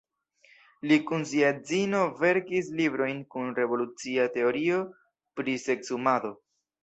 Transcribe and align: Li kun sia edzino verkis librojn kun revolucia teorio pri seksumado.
Li 0.91 0.95
kun 1.09 1.25
sia 1.31 1.51
edzino 1.55 1.99
verkis 2.21 2.71
librojn 2.79 3.21
kun 3.35 3.53
revolucia 3.59 4.25
teorio 4.37 4.79
pri 5.41 5.57
seksumado. 5.67 6.33